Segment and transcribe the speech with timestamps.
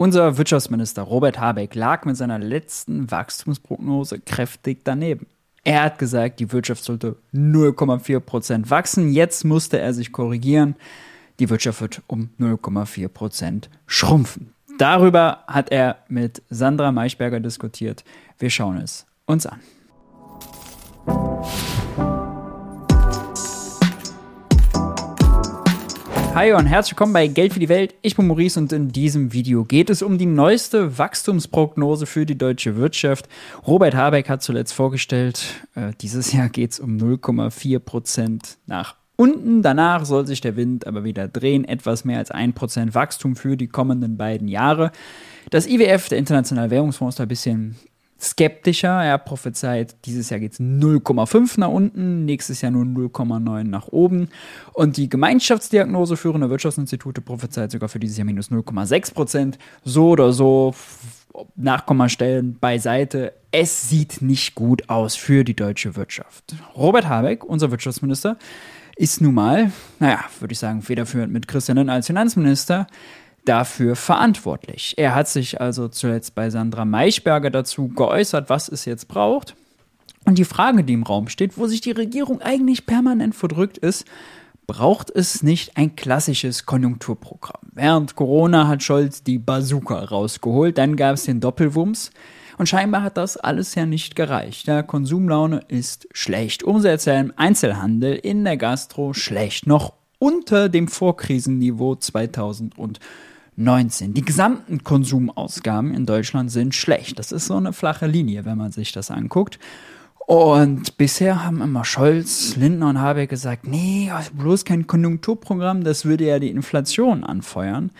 [0.00, 5.26] Unser Wirtschaftsminister Robert Habeck lag mit seiner letzten Wachstumsprognose kräftig daneben.
[5.64, 9.12] Er hat gesagt, die Wirtschaft sollte 0,4 Prozent wachsen.
[9.12, 10.76] Jetzt musste er sich korrigieren.
[11.40, 14.54] Die Wirtschaft wird um 0,4 Prozent schrumpfen.
[14.78, 18.04] Darüber hat er mit Sandra Maischberger diskutiert.
[18.38, 19.58] Wir schauen es uns an.
[26.38, 27.96] Hi und herzlich willkommen bei Geld für die Welt.
[28.00, 32.38] Ich bin Maurice und in diesem Video geht es um die neueste Wachstumsprognose für die
[32.38, 33.28] deutsche Wirtschaft.
[33.66, 39.62] Robert Habeck hat zuletzt vorgestellt, äh, dieses Jahr geht es um 0,4 Prozent nach unten.
[39.62, 41.64] Danach soll sich der Wind aber wieder drehen.
[41.64, 44.92] Etwas mehr als 1 Prozent Wachstum für die kommenden beiden Jahre.
[45.50, 47.74] Das IWF, der Internationale Währungsfonds, ist ein bisschen
[48.20, 49.02] skeptischer.
[49.02, 54.28] Er prophezeit, dieses Jahr geht es 0,5 nach unten, nächstes Jahr nur 0,9 nach oben.
[54.72, 59.58] Und die Gemeinschaftsdiagnose führender Wirtschaftsinstitute prophezeit sogar für dieses Jahr minus 0,6 Prozent.
[59.84, 60.74] So oder so,
[61.56, 63.34] Nachkommastellen beiseite.
[63.50, 66.56] Es sieht nicht gut aus für die deutsche Wirtschaft.
[66.76, 68.36] Robert Habeck, unser Wirtschaftsminister,
[68.96, 72.88] ist nun mal, naja, würde ich sagen, federführend mit Christian Lindner als Finanzminister
[73.48, 74.94] dafür verantwortlich.
[74.96, 79.56] Er hat sich also zuletzt bei Sandra Maischberger dazu geäußert, was es jetzt braucht.
[80.24, 84.04] Und die Frage, die im Raum steht, wo sich die Regierung eigentlich permanent verdrückt ist,
[84.66, 87.62] braucht es nicht ein klassisches Konjunkturprogramm.
[87.72, 92.10] Während Corona hat Scholz die Bazooka rausgeholt, dann gab es den Doppelwumms.
[92.58, 94.66] Und scheinbar hat das alles ja nicht gereicht.
[94.66, 96.64] Der Konsumlaune ist schlecht.
[96.64, 99.66] Umsätze im Einzelhandel, in der Gastro schlecht.
[99.66, 102.76] Noch unter dem Vorkrisenniveau 2000
[103.58, 104.14] 19.
[104.14, 107.18] Die gesamten Konsumausgaben in Deutschland sind schlecht.
[107.18, 109.58] Das ist so eine flache Linie, wenn man sich das anguckt.
[110.28, 116.26] Und bisher haben immer Scholz, Lindner und Habeck gesagt, nee, bloß kein Konjunkturprogramm, das würde
[116.26, 117.90] ja die Inflation anfeuern.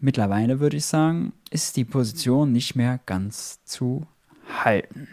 [0.00, 4.06] Mittlerweile würde ich sagen, ist die Position nicht mehr ganz zu
[4.62, 5.08] halten.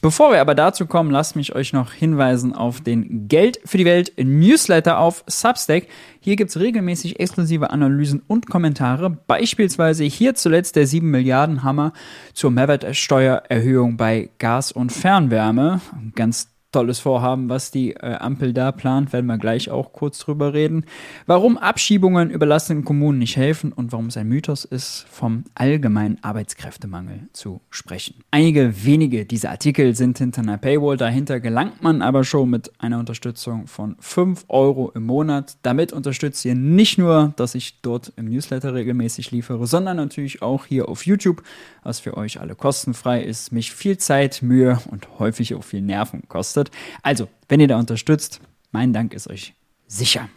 [0.00, 3.84] Bevor wir aber dazu kommen, lasst mich euch noch hinweisen auf den Geld für die
[3.84, 5.88] Welt Newsletter auf Substack.
[6.20, 11.92] Hier gibt es regelmäßig exklusive Analysen und Kommentare, beispielsweise hier zuletzt der 7 Milliarden Hammer
[12.32, 15.80] zur Mehrwertsteuererhöhung bei Gas und Fernwärme.
[16.14, 20.52] Ganz tolles Vorhaben, was die äh, Ampel da plant, werden wir gleich auch kurz drüber
[20.52, 20.84] reden.
[21.26, 27.28] Warum Abschiebungen überlasteten Kommunen nicht helfen und warum es ein Mythos ist, vom allgemeinen Arbeitskräftemangel
[27.32, 28.16] zu sprechen.
[28.30, 32.98] Einige wenige dieser Artikel sind hinter einer Paywall, dahinter gelangt man aber schon mit einer
[32.98, 35.56] Unterstützung von 5 Euro im Monat.
[35.62, 40.66] Damit unterstützt ihr nicht nur, dass ich dort im Newsletter regelmäßig liefere, sondern natürlich auch
[40.66, 41.42] hier auf YouTube,
[41.82, 46.24] was für euch alle kostenfrei ist, mich viel Zeit, Mühe und häufig auch viel Nerven
[46.28, 46.72] kostet kostet.
[47.02, 48.40] Also, wenn ihr da unterstützt,
[48.72, 49.54] mein Dank ist euch
[49.86, 50.28] sicher.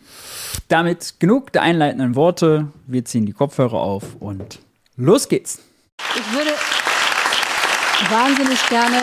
[0.68, 2.68] Damit genug der einleitenden Worte.
[2.88, 4.60] Wir ziehen die Kopfhörer auf und
[4.96, 5.60] los geht's.
[6.16, 6.52] Ich würde
[8.10, 8.98] wahnsinnig gerne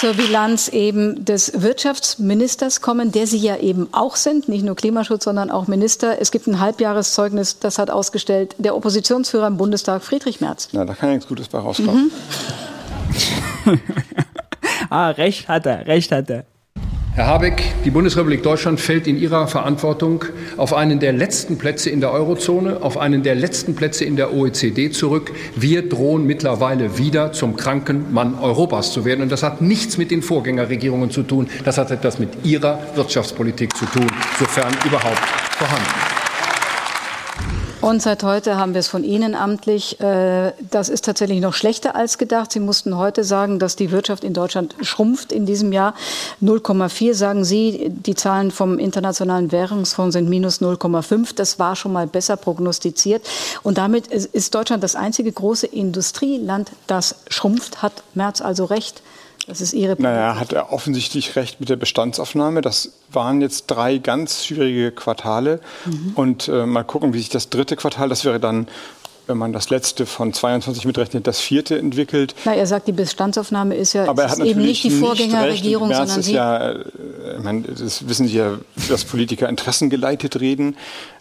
[0.00, 5.24] zur Bilanz eben des Wirtschaftsministers kommen, der Sie ja eben auch sind, nicht nur Klimaschutz,
[5.24, 6.20] sondern auch Minister.
[6.20, 10.68] Es gibt ein Halbjahreszeugnis, das hat ausgestellt der Oppositionsführer im Bundestag, Friedrich Merz.
[10.72, 12.10] Na, da kann ja nichts Gutes bei rauskommen.
[13.64, 13.80] Mhm.
[14.94, 16.44] ah, recht hat er, recht hat er.
[17.14, 20.24] Herr Habeck, die Bundesrepublik Deutschland fällt in ihrer Verantwortung
[20.56, 24.34] auf einen der letzten Plätze in der Eurozone, auf einen der letzten Plätze in der
[24.34, 25.30] OECD zurück.
[25.54, 29.22] Wir drohen mittlerweile wieder zum kranken Mann Europas zu werden.
[29.22, 31.46] Und das hat nichts mit den Vorgängerregierungen zu tun.
[31.64, 34.08] Das hat etwas mit ihrer Wirtschaftspolitik zu tun,
[34.40, 36.13] sofern überhaupt vorhanden.
[37.84, 40.00] Und seit heute haben wir es von Ihnen amtlich.
[40.00, 42.50] Äh, das ist tatsächlich noch schlechter als gedacht.
[42.50, 45.92] Sie mussten heute sagen, dass die Wirtschaft in Deutschland schrumpft in diesem Jahr.
[46.40, 47.90] 0,4 sagen Sie.
[47.90, 51.34] Die Zahlen vom Internationalen Währungsfonds sind minus 0,5.
[51.34, 53.22] Das war schon mal besser prognostiziert.
[53.62, 57.82] Und damit ist Deutschland das einzige große Industrieland, das schrumpft.
[57.82, 59.02] Hat Merz also recht?
[59.46, 62.62] Das ist Ihre Naja, hat er offensichtlich recht mit der Bestandsaufnahme.
[62.62, 65.60] Das waren jetzt drei ganz schwierige Quartale.
[65.84, 66.12] Mhm.
[66.14, 68.68] Und äh, mal gucken, wie sich das dritte Quartal, das wäre dann
[69.26, 72.34] wenn man das letzte von 22 mitrechnet, das vierte entwickelt.
[72.44, 75.96] Na, er sagt, die Bestandsaufnahme ist ja Aber er hat eben nicht die Vorgängerregierung, nicht
[75.96, 76.34] sondern ist Sie.
[76.34, 76.84] Ja, äh,
[77.36, 78.58] ich meine, das wissen Sie ja,
[78.88, 80.76] dass Politiker interessengeleitet reden.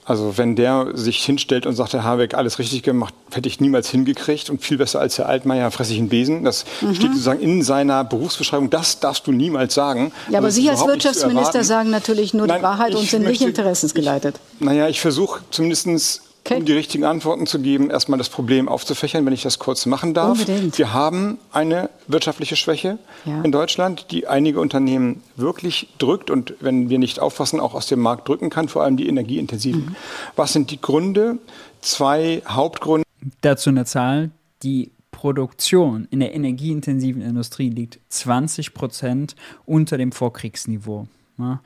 [0.05, 3.89] Also wenn der sich hinstellt und sagt, Herr Habeck, alles richtig gemacht, hätte ich niemals
[3.89, 6.43] hingekriegt und viel besser als Herr Altmaier fresse ich einen Besen.
[6.43, 6.93] Das mhm.
[6.93, 10.11] steht sozusagen in seiner Berufsbeschreibung, das darfst du niemals sagen.
[10.29, 13.57] Ja, aber Sie als Wirtschaftsminister sagen natürlich nur Nein, die Wahrheit und sind möchte, nicht
[13.57, 14.35] interessensgeleitet.
[14.59, 16.57] Ich, naja, ich versuche zumindest Okay.
[16.57, 20.13] Um die richtigen Antworten zu geben, erstmal das Problem aufzufächern, wenn ich das kurz machen
[20.13, 20.41] darf.
[20.41, 20.77] Unbedingt.
[20.77, 23.41] Wir haben eine wirtschaftliche Schwäche ja.
[23.43, 28.01] in Deutschland, die einige Unternehmen wirklich drückt und wenn wir nicht aufpassen, auch aus dem
[28.01, 29.85] Markt drücken kann, vor allem die energieintensiven.
[29.85, 29.95] Mhm.
[30.35, 31.37] Was sind die Gründe?
[31.79, 33.07] Zwei Hauptgründe.
[33.39, 34.31] Dazu eine Zahl,
[34.63, 41.07] die Produktion in der energieintensiven Industrie liegt 20 Prozent unter dem Vorkriegsniveau.
[41.37, 41.61] Ja.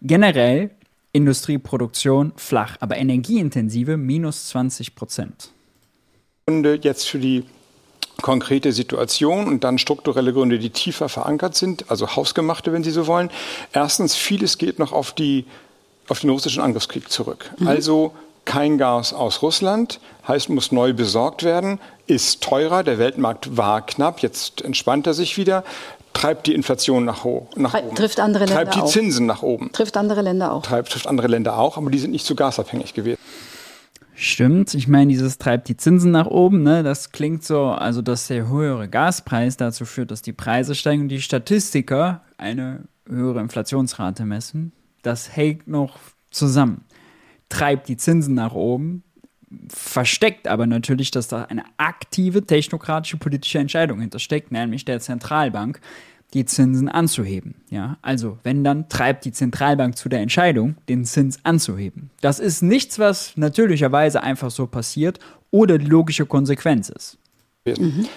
[0.00, 0.70] Generell
[1.12, 5.50] Industrieproduktion flach, aber energieintensive minus 20 Prozent.
[6.46, 7.44] Gründe jetzt für die
[8.20, 13.06] konkrete Situation und dann strukturelle Gründe, die tiefer verankert sind, also hausgemachte, wenn Sie so
[13.06, 13.30] wollen.
[13.72, 15.44] Erstens, vieles geht noch auf, die,
[16.08, 17.50] auf den russischen Angriffskrieg zurück.
[17.58, 17.68] Mhm.
[17.68, 18.12] Also
[18.44, 24.20] kein Gas aus Russland, heißt, muss neu besorgt werden, ist teurer, der Weltmarkt war knapp,
[24.20, 25.64] jetzt entspannt er sich wieder,
[26.12, 27.24] treibt die Inflation nach,
[27.56, 27.94] nach oben.
[27.94, 29.70] Trifft andere Länder Treibt die Zinsen nach oben.
[29.72, 30.62] Trifft andere Länder auch.
[30.62, 33.18] Treibt, trifft andere Länder auch, aber die sind nicht so gasabhängig gewesen.
[34.14, 36.82] Stimmt, ich meine, dieses treibt die Zinsen nach oben, ne?
[36.82, 41.08] Das klingt so, also dass der höhere Gaspreis dazu führt, dass die Preise steigen und
[41.08, 44.72] die Statistiker eine höhere Inflationsrate messen.
[45.02, 45.98] Das hält noch
[46.30, 46.84] zusammen
[47.52, 49.04] treibt die Zinsen nach oben,
[49.68, 55.80] versteckt aber natürlich, dass da eine aktive technokratische politische Entscheidung hintersteckt, nämlich der Zentralbank,
[56.34, 57.56] die Zinsen anzuheben.
[57.70, 62.10] Ja, also wenn dann treibt die Zentralbank zu der Entscheidung, den Zins anzuheben.
[62.20, 65.18] Das ist nichts, was natürlicherweise einfach so passiert
[65.50, 67.18] oder die logische Konsequenz ist.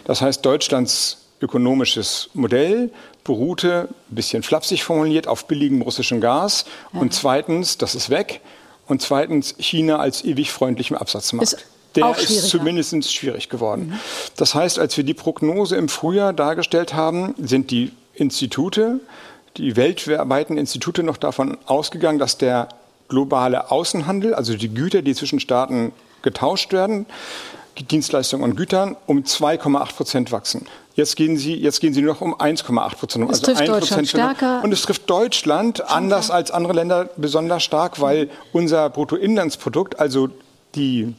[0.06, 2.90] Das heißt, Deutschlands ökonomisches Modell
[3.24, 6.66] beruhte, ein bisschen flapsig formuliert, auf billigem russischem Gas.
[6.94, 8.42] Und zweitens, das ist weg,
[8.88, 11.54] und zweitens China als ewig freundlichem Absatzmarkt.
[11.54, 11.66] Ist
[11.96, 13.88] der ist zumindest schwierig geworden.
[13.88, 14.00] Mhm.
[14.36, 19.00] Das heißt, als wir die Prognose im Frühjahr dargestellt haben, sind die Institute,
[19.58, 22.70] die weltweiten Institute noch davon ausgegangen, dass der
[23.08, 27.06] globale Außenhandel, also die Güter, die zwischen Staaten getauscht werden,
[27.80, 30.66] Dienstleistungen und Gütern, um 2,8 Prozent wachsen.
[30.96, 33.26] Jetzt gehen sie, jetzt gehen sie nur noch um 1,8 Prozent.
[33.30, 34.64] Es also trifft Deutschland stärker.
[34.64, 40.30] Und es trifft Deutschland anders als andere Länder besonders stark, weil unser Bruttoinlandsprodukt, also
[40.76, 41.14] die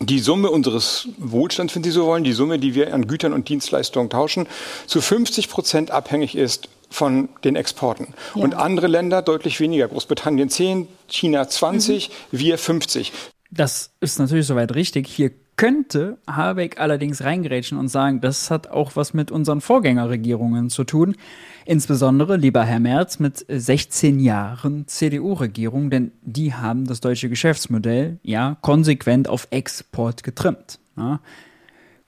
[0.00, 3.48] die Summe unseres Wohlstands, wenn Sie so wollen, die Summe, die wir an Gütern und
[3.48, 4.48] Dienstleistungen tauschen,
[4.86, 8.14] zu 50 Prozent abhängig ist von den Exporten.
[8.34, 8.42] Ja.
[8.42, 9.86] Und andere Länder deutlich weniger.
[9.86, 12.38] Großbritannien 10, China 20, mhm.
[12.38, 13.12] wir 50.
[13.52, 15.06] Das ist natürlich soweit richtig.
[15.08, 20.84] Hier könnte Habeck allerdings reingerätschen und sagen, das hat auch was mit unseren Vorgängerregierungen zu
[20.84, 21.16] tun.
[21.64, 28.56] Insbesondere, lieber Herr Merz, mit 16 Jahren CDU-Regierung, denn die haben das deutsche Geschäftsmodell ja
[28.60, 30.78] konsequent auf Export getrimmt.
[30.96, 31.20] Ja.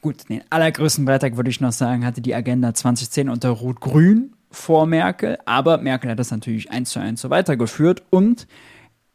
[0.02, 4.86] Gut, den allergrößten Beitrag würde ich noch sagen, hatte die Agenda 2010 unter Rot-Grün vor
[4.86, 8.46] Merkel, aber Merkel hat das natürlich eins zu eins so weitergeführt und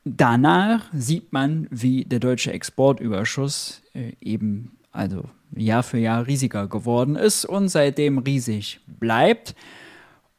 [0.04, 5.26] Danach sieht man, wie der deutsche Exportüberschuss äh, eben also
[5.56, 9.56] Jahr für Jahr riesiger geworden ist und seitdem riesig bleibt.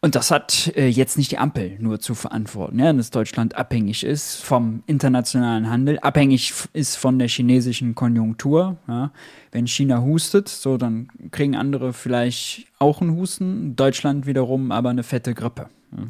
[0.05, 4.03] Und das hat äh, jetzt nicht die Ampel nur zu verantworten, ja, dass Deutschland abhängig
[4.03, 8.79] ist vom internationalen Handel, abhängig ist von der chinesischen Konjunktur.
[8.89, 9.13] Ja.
[9.53, 15.05] Wenn China hustet, so dann kriegen andere vielleicht auch einen Husten, Deutschland wiederum aber eine
[15.05, 15.69] fette Grippe.
[15.97, 16.09] Ja.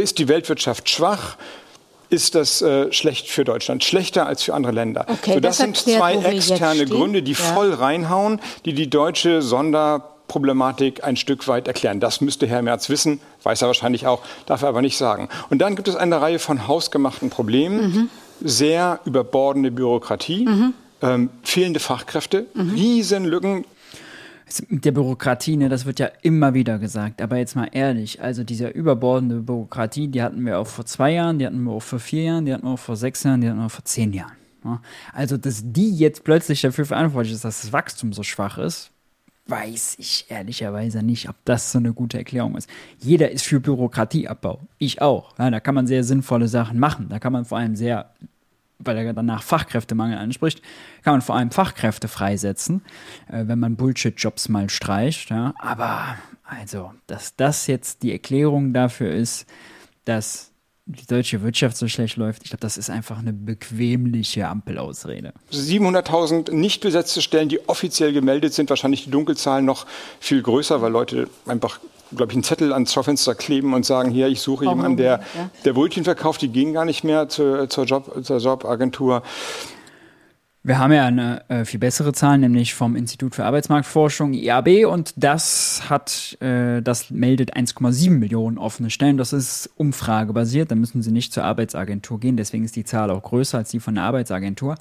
[0.00, 1.36] Ist die Weltwirtschaft schwach?
[2.12, 5.06] Ist das äh, schlecht für Deutschland, schlechter als für andere Länder.
[5.08, 7.38] Okay, so, das, das sind zwei externe Gründe, die ja.
[7.38, 12.00] voll reinhauen, die die deutsche Sonderproblematik ein Stück weit erklären.
[12.00, 15.28] Das müsste Herr Merz wissen, weiß er wahrscheinlich auch, darf er aber nicht sagen.
[15.50, 18.08] Und dann gibt es eine Reihe von hausgemachten Problemen, mhm.
[18.40, 20.74] sehr überbordende Bürokratie, mhm.
[21.00, 22.70] ähm, fehlende Fachkräfte, mhm.
[22.74, 23.64] Riesenlücken
[24.68, 27.22] mit der Bürokratie, ne, das wird ja immer wieder gesagt.
[27.22, 31.38] Aber jetzt mal ehrlich, also diese überbordende Bürokratie, die hatten wir auch vor zwei Jahren,
[31.38, 33.48] die hatten wir auch vor vier Jahren, die hatten wir auch vor sechs Jahren, die
[33.48, 34.36] hatten wir auch vor zehn Jahren.
[34.64, 34.80] Ne?
[35.12, 38.90] Also, dass die jetzt plötzlich dafür verantwortlich ist, dass das Wachstum so schwach ist,
[39.46, 42.68] weiß ich ehrlicherweise nicht, ob das so eine gute Erklärung ist.
[42.98, 44.60] Jeder ist für Bürokratieabbau.
[44.78, 45.36] Ich auch.
[45.38, 47.08] Ja, da kann man sehr sinnvolle Sachen machen.
[47.08, 48.12] Da kann man vor allem sehr
[48.84, 50.62] weil er danach Fachkräftemangel anspricht,
[51.02, 52.82] kann man vor allem Fachkräfte freisetzen,
[53.28, 55.30] äh, wenn man Bullshit-Jobs mal streicht.
[55.30, 55.54] Ja.
[55.58, 59.46] Aber also, dass das jetzt die Erklärung dafür ist,
[60.04, 60.52] dass
[60.84, 65.32] die deutsche Wirtschaft so schlecht läuft, ich glaube, das ist einfach eine bequemliche Ampelausrede.
[65.52, 69.86] 700.000 nicht besetzte Stellen, die offiziell gemeldet sind, wahrscheinlich die Dunkelzahlen noch
[70.18, 71.78] viel größer, weil Leute einfach
[72.16, 74.78] glaube ich, einen Zettel ans Schaufenster kleben und sagen, hier, ich suche Warum?
[74.78, 75.50] jemanden, der, ja.
[75.64, 79.22] der Brötchen verkauft, die gehen gar nicht mehr zur, zur, Job, zur Jobagentur.
[80.64, 85.12] Wir haben ja eine äh, viel bessere Zahl, nämlich vom Institut für Arbeitsmarktforschung IAB und
[85.16, 89.16] das hat, äh, das meldet 1,7 Millionen offene Stellen.
[89.16, 93.24] Das ist umfragebasiert, da müssen Sie nicht zur Arbeitsagentur gehen, deswegen ist die Zahl auch
[93.24, 94.76] größer als die von der Arbeitsagentur.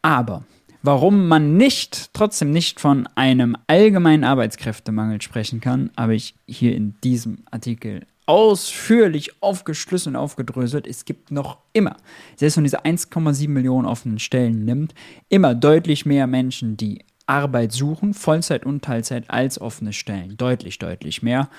[0.00, 0.44] Aber
[0.82, 6.94] Warum man nicht, trotzdem nicht von einem allgemeinen Arbeitskräftemangel sprechen kann, habe ich hier in
[7.04, 10.86] diesem Artikel ausführlich aufgeschlüsselt und aufgedröselt.
[10.86, 11.96] Es gibt noch immer,
[12.36, 14.94] selbst wenn diese 1,7 Millionen offenen Stellen nimmt,
[15.28, 20.36] immer deutlich mehr Menschen, die Arbeit suchen, Vollzeit und Teilzeit als offene Stellen.
[20.36, 21.50] Deutlich, deutlich mehr.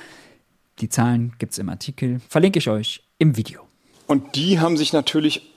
[0.80, 2.22] Die Zahlen gibt es im Artikel.
[2.28, 3.62] Verlinke ich euch im Video.
[4.08, 5.51] Und die haben sich natürlich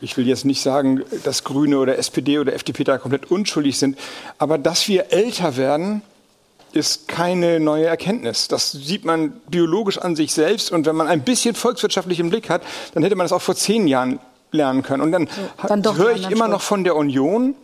[0.00, 3.98] ich will jetzt nicht sagen, dass Grüne oder SPD oder FDP da komplett unschuldig sind,
[4.38, 6.02] aber dass wir älter werden,
[6.72, 8.48] ist keine neue Erkenntnis.
[8.48, 10.70] Das sieht man biologisch an sich selbst.
[10.70, 13.56] Und wenn man ein bisschen volkswirtschaftlich im Blick hat, dann hätte man das auch vor
[13.56, 14.18] zehn Jahren
[14.52, 15.02] lernen können.
[15.02, 15.28] Und dann,
[15.66, 17.54] dann höre ich immer noch von der Union,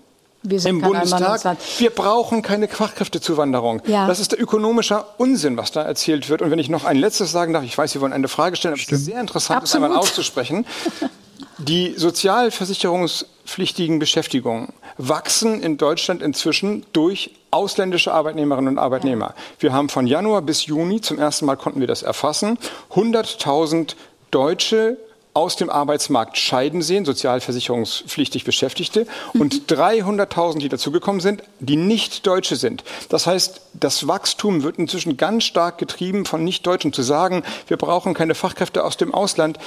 [0.44, 1.56] im Bundestag.
[1.78, 3.80] Wir brauchen keine Fachkräftezuwanderung.
[3.86, 4.08] Ja.
[4.08, 6.42] Das ist der ökonomische Unsinn, was da erzählt wird.
[6.42, 8.74] Und wenn ich noch ein letztes sagen darf, ich weiß, Sie wollen eine Frage stellen,
[8.74, 10.66] aber es ist sehr interessant, das einmal auszusprechen.
[11.68, 19.34] Die sozialversicherungspflichtigen Beschäftigungen wachsen in Deutschland inzwischen durch ausländische Arbeitnehmerinnen und Arbeitnehmer.
[19.60, 22.58] Wir haben von Januar bis Juni, zum ersten Mal konnten wir das erfassen,
[22.94, 23.94] 100.000
[24.32, 24.96] Deutsche
[25.34, 29.40] aus dem Arbeitsmarkt scheiden sehen, sozialversicherungspflichtig Beschäftigte, mhm.
[29.40, 32.84] und 300.000, die dazugekommen sind, die nicht Deutsche sind.
[33.08, 36.92] Das heißt, das Wachstum wird inzwischen ganz stark getrieben von Nicht-Deutschen.
[36.92, 39.58] Zu sagen, wir brauchen keine Fachkräfte aus dem Ausland,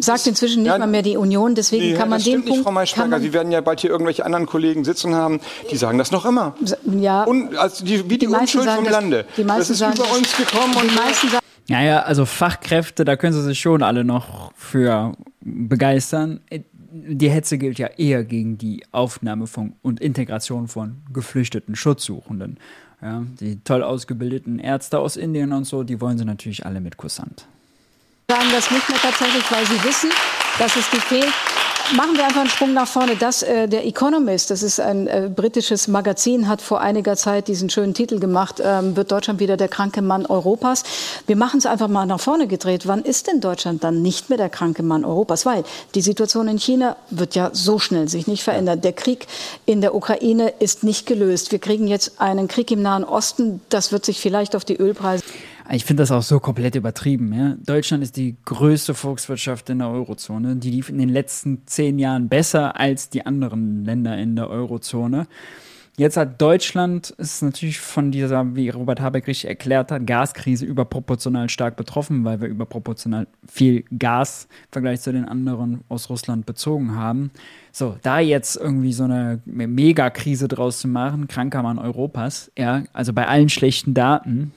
[0.00, 2.46] Sagt inzwischen nicht ja, mal mehr die Union, deswegen nee, kann man das den stimmt
[2.46, 2.58] Punkt.
[2.58, 5.40] Nicht, Frau Maischberger, Sie werden ja bald hier irgendwelche anderen Kollegen sitzen haben,
[5.70, 6.54] die sagen das noch immer.
[6.98, 7.24] Ja.
[7.24, 9.26] Und, also die, wie die, die Unschuld vom das, Lande.
[9.36, 13.04] Die meisten das ist sagen, über uns gekommen und die meisten sagen, naja, also Fachkräfte,
[13.04, 16.40] da können sie sich schon alle noch für begeistern.
[16.92, 22.58] Die Hetze gilt ja eher gegen die Aufnahme von und Integration von geflüchteten Schutzsuchenden.
[23.00, 26.96] Ja, die toll ausgebildeten Ärzte aus Indien und so, die wollen sie natürlich alle mit
[26.96, 27.46] Kussant
[28.30, 30.10] sagen das nicht mehr tatsächlich, weil sie wissen,
[30.60, 31.32] dass es die fehlt.
[31.96, 33.16] Machen wir einfach einen Sprung nach vorne.
[33.16, 37.70] Das, äh, der Economist, das ist ein äh, britisches Magazin, hat vor einiger Zeit diesen
[37.70, 40.84] schönen Titel gemacht, ähm, wird Deutschland wieder der kranke Mann Europas.
[41.26, 42.86] Wir machen es einfach mal nach vorne gedreht.
[42.86, 45.44] Wann ist denn Deutschland dann nicht mehr der kranke Mann Europas?
[45.44, 45.64] Weil
[45.96, 48.80] die Situation in China wird ja so schnell sich nicht verändern.
[48.80, 49.26] Der Krieg
[49.66, 51.50] in der Ukraine ist nicht gelöst.
[51.50, 53.60] Wir kriegen jetzt einen Krieg im Nahen Osten.
[53.70, 55.24] Das wird sich vielleicht auf die Ölpreise
[55.72, 57.32] ich finde das auch so komplett übertrieben.
[57.32, 57.56] Ja?
[57.64, 60.56] Deutschland ist die größte Volkswirtschaft in der Eurozone.
[60.56, 65.26] Die lief in den letzten zehn Jahren besser als die anderen Länder in der Eurozone.
[65.96, 71.50] Jetzt hat Deutschland, ist natürlich von dieser, wie Robert Habeck richtig erklärt hat, Gaskrise überproportional
[71.50, 76.94] stark betroffen, weil wir überproportional viel Gas im Vergleich zu den anderen aus Russland bezogen
[76.94, 77.30] haben.
[77.70, 83.12] So, da jetzt irgendwie so eine Megakrise draus zu machen, kranker Mann Europas, ja, also
[83.12, 84.52] bei allen schlechten Daten,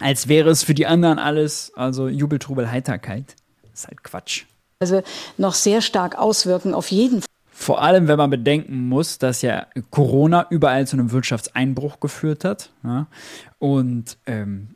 [0.00, 3.34] als wäre es für die anderen alles, also Jubeltrubel, Heiterkeit.
[3.62, 4.44] Das ist halt Quatsch.
[4.80, 5.02] Also
[5.36, 7.26] noch sehr stark auswirken, auf jeden Fall.
[7.50, 12.70] Vor allem, wenn man bedenken muss, dass ja Corona überall zu einem Wirtschaftseinbruch geführt hat.
[12.82, 13.06] Ja?
[13.58, 14.68] Und ähm,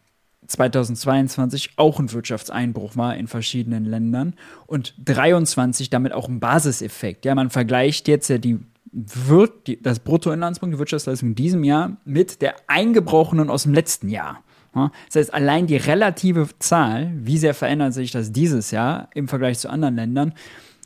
[0.47, 4.35] 2022 auch ein Wirtschaftseinbruch war in verschiedenen Ländern
[4.67, 7.25] und 23 damit auch ein Basiseffekt.
[7.25, 8.61] Ja, man vergleicht jetzt ja die
[8.95, 14.09] wird die, das Bruttoinlandsprodukt, die Wirtschaftsleistung in diesem Jahr mit der eingebrochenen aus dem letzten
[14.09, 14.44] Jahr.
[14.75, 19.59] Das heißt, allein die relative Zahl, wie sehr verändert sich das dieses Jahr im Vergleich
[19.59, 20.35] zu anderen Ländern,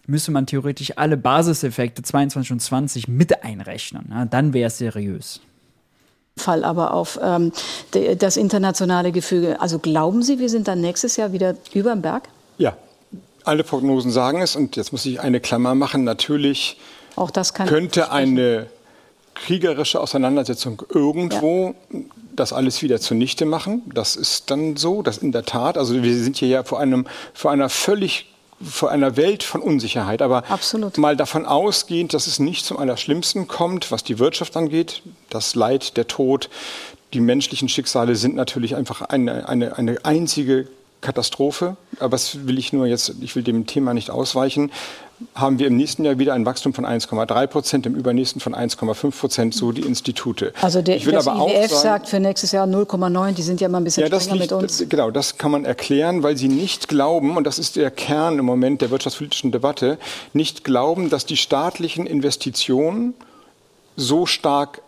[0.06, 4.28] müsste man theoretisch alle Basiseffekte 22 und 20 mit einrechnen.
[4.30, 5.40] Dann wäre es seriös.
[6.38, 7.52] Fall aber auf ähm,
[8.18, 9.60] das internationale Gefüge.
[9.60, 12.28] Also glauben Sie, wir sind dann nächstes Jahr wieder über dem Berg?
[12.56, 12.76] Ja,
[13.44, 14.56] alle Prognosen sagen es.
[14.56, 16.04] Und jetzt muss ich eine Klammer machen.
[16.04, 16.78] Natürlich
[17.66, 18.66] könnte eine
[19.34, 22.00] kriegerische Auseinandersetzung irgendwo ja.
[22.38, 23.82] Das alles wieder zunichte machen.
[23.94, 25.78] Das ist dann so, das in der Tat.
[25.78, 28.26] Also wir sind hier ja vor einem, vor einer völlig
[28.60, 30.22] vor einer Welt von Unsicherheit.
[30.22, 30.98] Aber Absolut.
[30.98, 35.96] mal davon ausgehend, dass es nicht zum Allerschlimmsten kommt, was die Wirtschaft angeht, das Leid,
[35.96, 36.50] der Tod,
[37.12, 40.68] die menschlichen Schicksale sind natürlich einfach eine, eine, eine einzige
[41.00, 41.76] Katastrophe.
[42.00, 44.72] Aber das will ich nur jetzt, ich will dem Thema nicht ausweichen
[45.34, 49.18] haben wir im nächsten Jahr wieder ein Wachstum von 1,3 Prozent, im übernächsten von 1,5
[49.18, 50.52] Prozent, so die Institute.
[50.60, 54.08] Also der, das IWF sagt für nächstes Jahr 0,9, die sind ja immer ein bisschen
[54.08, 54.84] ja, strenger liegt, mit uns.
[54.88, 58.44] Genau, das kann man erklären, weil sie nicht glauben, und das ist der Kern im
[58.44, 59.98] Moment der wirtschaftspolitischen Debatte,
[60.32, 63.14] nicht glauben, dass die staatlichen Investitionen
[63.96, 64.82] so stark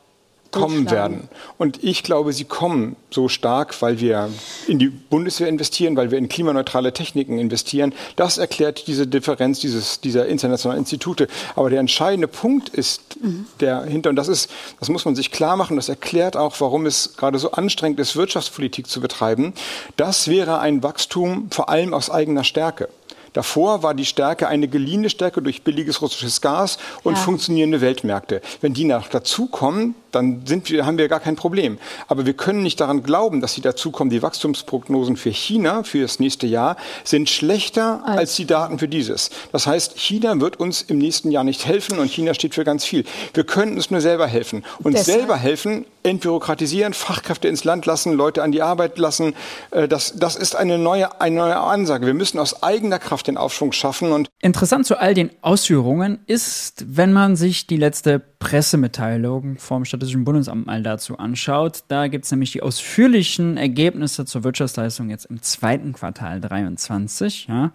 [0.50, 1.28] kommen werden.
[1.59, 4.30] Und ich glaube, sie kommen so stark, weil wir
[4.66, 7.92] in die Bundeswehr investieren, weil wir in klimaneutrale Techniken investieren.
[8.16, 11.28] Das erklärt diese Differenz dieses, dieser internationalen Institute.
[11.57, 13.47] Aber der entscheidende Punkt ist mhm.
[13.61, 16.87] der hinter, und das ist, das muss man sich klar machen, das erklärt auch, warum
[16.87, 19.54] es gerade so anstrengend ist, Wirtschaftspolitik zu betreiben.
[19.97, 22.88] Das wäre ein Wachstum vor allem aus eigener Stärke.
[23.33, 27.21] Davor war die Stärke eine geliehene Stärke durch billiges russisches Gas und ja.
[27.21, 28.40] funktionierende Weltmärkte.
[28.61, 31.79] Wenn die nach dazukommen, dann sind wir, haben wir gar kein Problem.
[32.09, 34.11] Aber wir können nicht daran glauben, dass sie dazukommen.
[34.11, 38.88] Die Wachstumsprognosen für China für das nächste Jahr sind schlechter als, als die Daten für
[38.88, 39.31] dieses.
[39.52, 42.85] Das heißt, China wird uns im nächsten Jahr nicht helfen und China steht für ganz
[42.85, 43.05] viel.
[43.35, 44.64] Wir können uns nur selber helfen.
[44.83, 45.21] Uns Deshalb.
[45.21, 49.35] selber helfen, entbürokratisieren, Fachkräfte ins Land lassen, Leute an die Arbeit lassen.
[49.71, 52.07] Äh, das, das ist eine neue, eine neue Ansage.
[52.07, 54.12] Wir müssen aus eigener Kraft den Aufschwung schaffen.
[54.12, 60.25] Und Interessant zu all den Ausführungen ist, wenn man sich die letzte Pressemitteilung vom Statistischen
[60.25, 61.85] Bundesamt mal dazu anschaut.
[61.87, 67.47] Da gibt es nämlich die ausführlichen Ergebnisse zur Wirtschaftsleistung jetzt im zweiten Quartal 23.
[67.47, 67.73] Ja.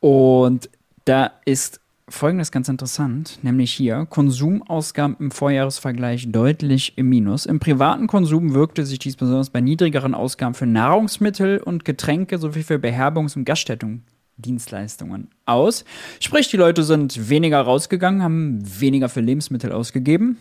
[0.00, 0.68] Und
[1.06, 7.46] da ist Folgendes ganz interessant, nämlich hier Konsumausgaben im Vorjahresvergleich deutlich im Minus.
[7.46, 12.64] Im privaten Konsum wirkte sich dies besonders bei niedrigeren Ausgaben für Nahrungsmittel und Getränke sowie
[12.64, 13.44] für Beherbergungs- und
[14.42, 15.84] Gaststättendienstleistungen aus.
[16.20, 20.38] Sprich, die Leute sind weniger rausgegangen, haben weniger für Lebensmittel ausgegeben.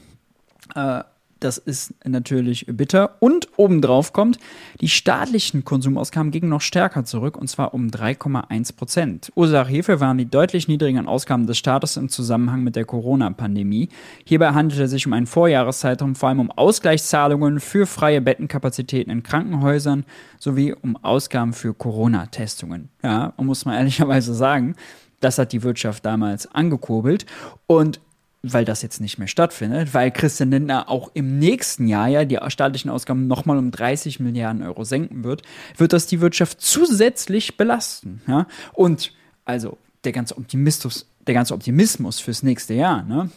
[0.76, 1.04] Äh,
[1.42, 3.18] das ist natürlich bitter.
[3.20, 4.40] Und obendrauf kommt,
[4.80, 9.32] die staatlichen Konsumausgaben gingen noch stärker zurück, und zwar um 3,1 Prozent.
[9.36, 13.90] Ursache hierfür waren die deutlich niedrigen Ausgaben des Staates im Zusammenhang mit der Corona-Pandemie.
[14.24, 19.24] Hierbei handelte es sich um einen Vorjahreszeitraum, vor allem um Ausgleichszahlungen für freie Bettenkapazitäten in
[19.24, 20.06] Krankenhäusern
[20.38, 22.90] sowie um Ausgaben für Corona-Testungen.
[23.04, 24.76] Ja, und muss man ehrlicherweise sagen,
[25.20, 27.26] das hat die Wirtschaft damals angekurbelt.
[27.68, 28.00] Und
[28.44, 32.40] weil das jetzt nicht mehr stattfindet, weil Christian Lindner auch im nächsten Jahr ja die
[32.48, 35.44] staatlichen Ausgaben nochmal um 30 Milliarden Euro senken wird,
[35.78, 38.22] wird das die Wirtschaft zusätzlich belasten.
[38.28, 38.48] Ja?
[38.74, 39.14] Und
[39.46, 43.30] also der ganze Optimismus, der ganze Optimismus fürs nächste Jahr, ne,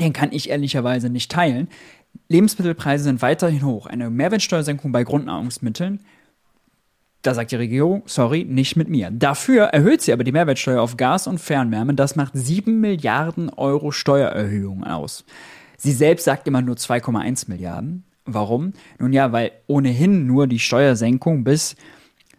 [0.00, 1.68] den kann ich ehrlicherweise nicht teilen.
[2.28, 3.86] Lebensmittelpreise sind weiterhin hoch.
[3.86, 6.00] Eine Mehrwertsteuersenkung bei Grundnahrungsmitteln
[7.22, 9.10] da sagt die Regierung, sorry, nicht mit mir.
[9.10, 11.94] Dafür erhöht sie aber die Mehrwertsteuer auf Gas und Fernwärme.
[11.94, 15.24] Das macht 7 Milliarden Euro Steuererhöhung aus.
[15.76, 18.04] Sie selbst sagt immer nur 2,1 Milliarden.
[18.24, 18.72] Warum?
[18.98, 21.76] Nun ja, weil ohnehin nur die Steuersenkung bis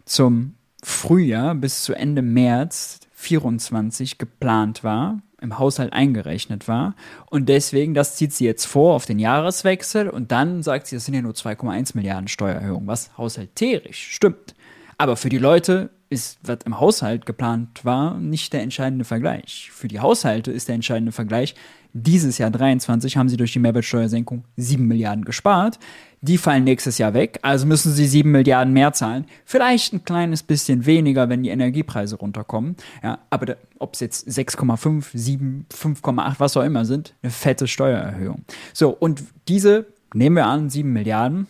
[0.06, 6.96] zum Frühjahr, bis zu Ende März 24 geplant war, im Haushalt eingerechnet war.
[7.30, 11.06] Und deswegen, das zieht sie jetzt vor auf den Jahreswechsel und dann sagt sie, das
[11.06, 14.56] sind ja nur 2,1 Milliarden Steuererhöhung, was haushalterisch stimmt.
[15.04, 19.70] Aber für die Leute ist, was im Haushalt geplant war, nicht der entscheidende Vergleich.
[19.70, 21.56] Für die Haushalte ist der entscheidende Vergleich,
[21.92, 25.78] dieses Jahr 23 haben sie durch die Mehrwertsteuersenkung 7 Milliarden gespart.
[26.22, 29.26] Die fallen nächstes Jahr weg, also müssen sie 7 Milliarden mehr zahlen.
[29.44, 32.78] Vielleicht ein kleines bisschen weniger, wenn die Energiepreise runterkommen.
[33.04, 38.46] Ja, aber ob es jetzt 6,5, 7, 5,8, was auch immer sind, eine fette Steuererhöhung.
[38.72, 41.48] So, und diese, nehmen wir an, 7 Milliarden,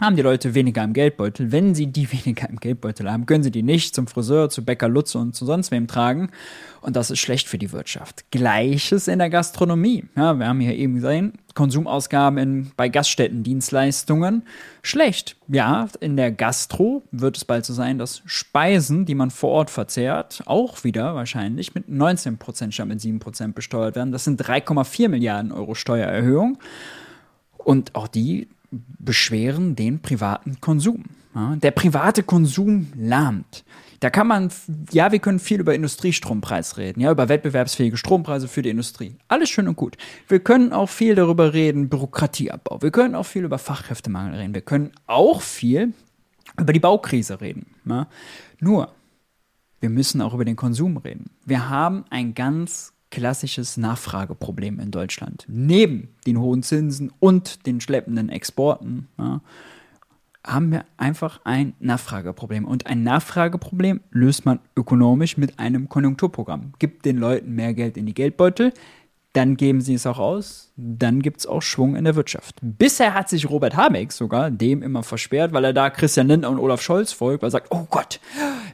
[0.00, 1.52] haben die Leute weniger im Geldbeutel.
[1.52, 4.88] Wenn sie die weniger im Geldbeutel haben, können sie die nicht zum Friseur, zu Bäcker
[4.88, 6.30] Lutze und zu sonst wem tragen.
[6.80, 8.24] Und das ist schlecht für die Wirtschaft.
[8.30, 10.04] Gleiches in der Gastronomie.
[10.16, 14.44] Ja, wir haben hier eben gesehen, Konsumausgaben in, bei Gaststätten, Dienstleistungen.
[14.82, 15.36] Schlecht.
[15.48, 19.70] Ja, in der Gastro wird es bald so sein, dass Speisen, die man vor Ort
[19.70, 24.12] verzehrt, auch wieder wahrscheinlich mit 19% statt mit 7% besteuert werden.
[24.12, 26.58] Das sind 3,4 Milliarden Euro Steuererhöhung.
[27.58, 31.04] Und auch die beschweren den privaten Konsum.
[31.34, 33.64] Ja, der private Konsum lahmt.
[34.00, 34.50] Da kann man,
[34.92, 39.16] ja, wir können viel über Industriestrompreis reden, ja, über wettbewerbsfähige Strompreise für die Industrie.
[39.28, 39.96] Alles schön und gut.
[40.26, 42.80] Wir können auch viel darüber reden, Bürokratieabbau.
[42.80, 44.54] Wir können auch viel über Fachkräftemangel reden.
[44.54, 45.92] Wir können auch viel
[46.58, 47.66] über die Baukrise reden.
[47.84, 48.08] Ja.
[48.58, 48.94] Nur,
[49.80, 51.30] wir müssen auch über den Konsum reden.
[51.44, 55.44] Wir haben ein ganz klassisches Nachfrageproblem in Deutschland.
[55.48, 59.40] Neben den hohen Zinsen und den schleppenden Exporten ja,
[60.46, 62.64] haben wir einfach ein Nachfrageproblem.
[62.64, 66.72] Und ein Nachfrageproblem löst man ökonomisch mit einem Konjunkturprogramm.
[66.78, 68.72] Gibt den Leuten mehr Geld in die Geldbeutel,
[69.32, 72.56] dann geben sie es auch aus, dann gibt es auch Schwung in der Wirtschaft.
[72.62, 76.58] Bisher hat sich Robert Habeck sogar dem immer versperrt, weil er da Christian Lindner und
[76.58, 78.18] Olaf Scholz folgt, weil er sagt, oh Gott,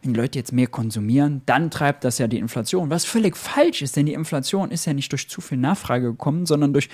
[0.03, 2.89] wenn die Leute jetzt mehr konsumieren, dann treibt das ja die Inflation.
[2.89, 6.47] Was völlig falsch ist, denn die Inflation ist ja nicht durch zu viel Nachfrage gekommen,
[6.47, 6.89] sondern durch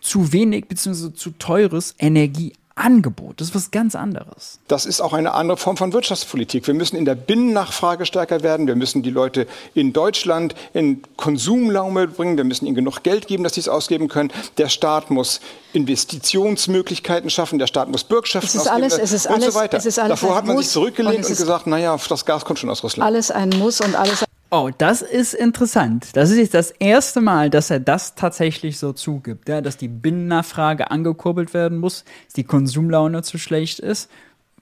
[0.00, 1.12] zu wenig bzw.
[1.12, 3.40] zu teures Energie Angebot.
[3.40, 4.58] Das ist was ganz anderes.
[4.68, 6.66] Das ist auch eine andere Form von Wirtschaftspolitik.
[6.66, 8.66] Wir müssen in der Binnennachfrage stärker werden.
[8.66, 12.36] Wir müssen die Leute in Deutschland in Konsumlaume bringen.
[12.36, 14.32] Wir müssen ihnen genug Geld geben, dass sie es ausgeben können.
[14.58, 15.40] Der Staat muss
[15.72, 17.58] Investitionsmöglichkeiten schaffen.
[17.58, 19.78] Der Staat muss Bürgschaften es ist alles, es ist und alles, so weiter.
[19.78, 22.44] Es ist alles Davor hat man Muss sich zurückgelehnt und, und gesagt, naja, das Gas
[22.44, 23.06] kommt schon aus Russland.
[23.06, 26.16] Alles ein Muss und alles Oh, das ist interessant.
[26.16, 29.86] Das ist jetzt das erste Mal, dass er das tatsächlich so zugibt, ja, dass die
[29.86, 34.10] Binnennachfrage angekurbelt werden muss, dass die Konsumlaune zu schlecht ist,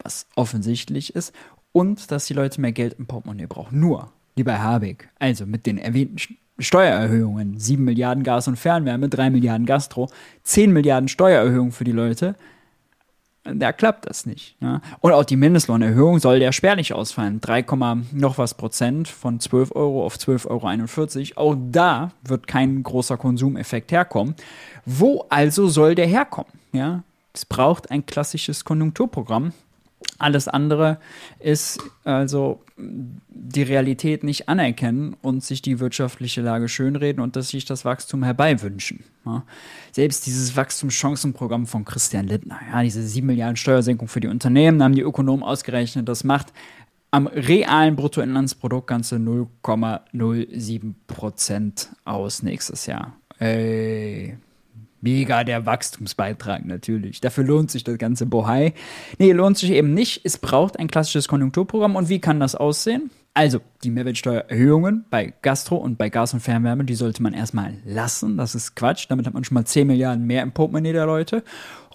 [0.03, 1.35] was offensichtlich ist,
[1.73, 3.81] und dass die Leute mehr Geld im Portemonnaie brauchen.
[3.81, 6.19] Nur, lieber Habeck, also mit den erwähnten
[6.59, 7.59] Steuererhöhungen.
[7.59, 10.11] 7 Milliarden Gas und Fernwärme, 3 Milliarden Gastro,
[10.43, 12.35] 10 Milliarden Steuererhöhungen für die Leute.
[13.55, 14.57] Da klappt das nicht.
[14.61, 14.81] Ja.
[15.01, 17.41] Und auch die Mindestlohnerhöhung soll ja spärlich ausfallen.
[17.41, 17.65] 3,
[18.13, 21.51] noch was Prozent von 12 Euro auf 12,41 Euro.
[21.51, 24.35] Auch da wird kein großer Konsumeffekt herkommen.
[24.85, 26.53] Wo also soll der herkommen?
[26.73, 27.03] Ja.
[27.33, 29.53] Es braucht ein klassisches Konjunkturprogramm.
[30.19, 30.99] Alles andere
[31.39, 37.65] ist also die Realität nicht anerkennen und sich die wirtschaftliche Lage schönreden und dass sich
[37.65, 39.05] das Wachstum herbeiwünschen.
[39.25, 39.45] Ja.
[39.93, 44.95] Selbst dieses Wachstumschancenprogramm von Christian Lindner, ja, diese 7 Milliarden Steuersenkung für die Unternehmen, haben
[44.95, 46.53] die Ökonomen ausgerechnet, das macht
[47.11, 53.17] am realen Bruttoinlandsprodukt ganze 0,07 Prozent aus nächstes Jahr.
[53.39, 54.37] Ey,
[55.01, 57.21] Mega der Wachstumsbeitrag natürlich.
[57.21, 58.75] Dafür lohnt sich das ganze Bohai.
[59.19, 60.23] Nee, lohnt sich eben nicht.
[60.25, 61.97] Es braucht ein klassisches Konjunkturprogramm.
[61.97, 63.11] Und wie kann das aussehen?
[63.35, 68.37] Also, die Mehrwertsteuererhöhungen bei Gastro und bei Gas und Fernwärme, die sollte man erstmal lassen.
[68.37, 69.07] Das ist Quatsch.
[69.09, 71.45] Damit hat man schon mal 10 Milliarden mehr im Portemonnaie der Leute.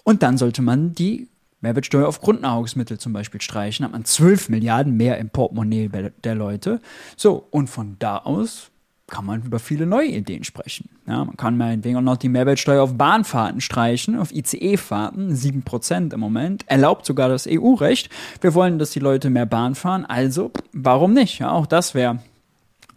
[0.04, 1.28] Und dann sollte man die
[1.60, 3.84] Mehrwertsteuer auf Grundnahrungsmittel zum Beispiel streichen.
[3.84, 5.90] Hat man 12 Milliarden mehr im Portemonnaie
[6.22, 6.80] der Leute.
[7.16, 8.70] So, und von da aus
[9.06, 10.88] kann man über viele neue Ideen sprechen.
[11.06, 16.20] Ja, man kann meinetwegen auch noch die Mehrwertsteuer auf Bahnfahrten streichen, auf ICE-Fahrten, 7% im
[16.20, 18.08] Moment, erlaubt sogar das EU-Recht.
[18.40, 21.38] Wir wollen, dass die Leute mehr Bahn fahren, also warum nicht?
[21.38, 22.20] Ja, auch das wäre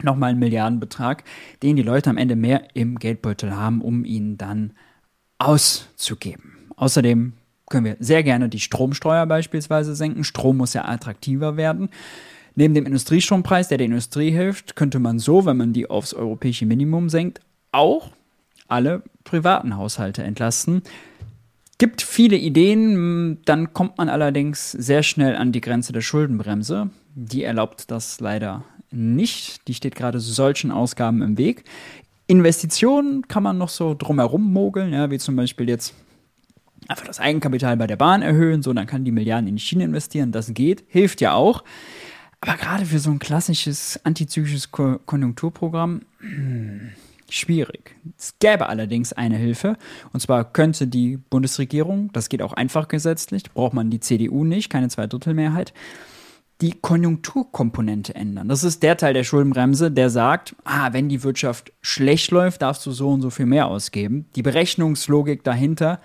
[0.01, 1.23] nochmal ein Milliardenbetrag,
[1.61, 4.73] den die Leute am Ende mehr im Geldbeutel haben, um ihn dann
[5.39, 6.71] auszugeben.
[6.75, 7.33] Außerdem
[7.69, 10.23] können wir sehr gerne die Stromsteuer beispielsweise senken.
[10.23, 11.89] Strom muss ja attraktiver werden.
[12.59, 16.65] Neben dem Industriestrompreis, der der Industrie hilft, könnte man so, wenn man die aufs europäische
[16.65, 17.39] Minimum senkt,
[17.71, 18.09] auch
[18.67, 20.81] alle privaten Haushalte entlasten.
[21.77, 26.89] Gibt viele Ideen, dann kommt man allerdings sehr schnell an die Grenze der Schuldenbremse.
[27.13, 29.67] Die erlaubt das leider nicht.
[29.67, 31.63] Die steht gerade solchen Ausgaben im Weg.
[32.25, 35.93] Investitionen kann man noch so drumherum mogeln, ja, wie zum Beispiel jetzt
[36.87, 39.83] einfach das Eigenkapital bei der Bahn erhöhen, so dann kann die Milliarden in die Schiene
[39.83, 40.31] investieren.
[40.31, 41.63] Das geht, hilft ja auch.
[42.41, 46.91] Aber gerade für so ein klassisches antizyklisches Ko Konjunkturprogramm, hm,
[47.29, 47.95] schwierig.
[48.17, 49.77] Es gäbe allerdings eine Hilfe.
[50.13, 54.69] Und zwar könnte die Bundesregierung, das geht auch einfach gesetzlich, braucht man die CDU nicht,
[54.69, 55.73] keine Zweidrittelmehrheit,
[56.61, 58.47] die Konjunkturkomponente ändern.
[58.47, 62.85] Das ist der Teil der Schuldenbremse, der sagt, ah, wenn die Wirtschaft schlecht läuft, darfst
[62.85, 64.25] du so und so viel mehr ausgeben.
[64.35, 65.99] Die Berechnungslogik dahinter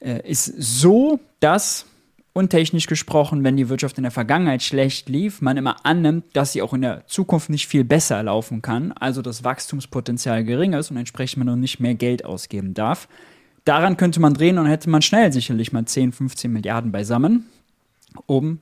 [0.00, 1.86] äh, ist so, dass
[2.32, 6.52] und technisch gesprochen, wenn die Wirtschaft in der Vergangenheit schlecht lief, man immer annimmt, dass
[6.52, 10.90] sie auch in der Zukunft nicht viel besser laufen kann, also das Wachstumspotenzial gering ist
[10.90, 13.08] und entsprechend man noch nicht mehr Geld ausgeben darf.
[13.64, 17.46] Daran könnte man drehen und hätte man schnell sicherlich mal 10, 15 Milliarden beisammen,
[18.26, 18.58] um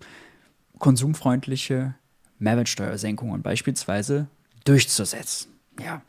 [0.78, 1.94] konsumfreundliche
[2.38, 4.28] Mehrwertsteuersenkungen beispielsweise
[4.64, 5.59] durchzusetzen.
[5.82, 6.02] Ja.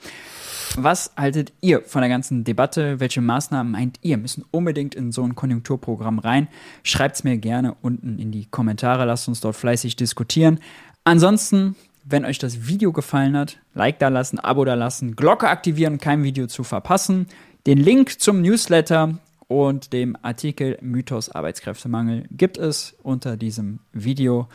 [0.77, 2.99] Was haltet ihr von der ganzen Debatte?
[3.01, 6.47] Welche Maßnahmen meint ihr müssen unbedingt in so ein Konjunkturprogramm rein?
[6.83, 9.05] Schreibt es mir gerne unten in die Kommentare.
[9.05, 10.59] Lasst uns dort fleißig diskutieren.
[11.03, 15.97] Ansonsten, wenn euch das Video gefallen hat, Like da lassen, Abo da lassen, Glocke aktivieren,
[15.97, 17.27] kein Video zu verpassen.
[17.65, 24.47] Den Link zum Newsletter und dem Artikel Mythos Arbeitskräftemangel gibt es unter diesem Video.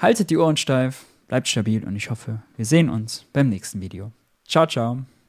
[0.00, 4.10] Haltet die Ohren steif, bleibt stabil und ich hoffe, wir sehen uns beim nächsten Video.
[4.50, 5.19] Ciao, ciao.